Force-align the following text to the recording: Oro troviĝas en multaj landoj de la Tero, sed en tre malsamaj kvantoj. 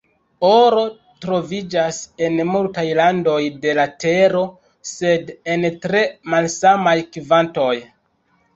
Oro 0.51 0.85
troviĝas 1.25 1.99
en 2.27 2.41
multaj 2.53 2.85
landoj 3.01 3.37
de 3.67 3.77
la 3.81 3.85
Tero, 4.05 4.43
sed 4.95 5.31
en 5.57 5.71
tre 5.87 6.05
malsamaj 6.35 6.99
kvantoj. 7.15 7.73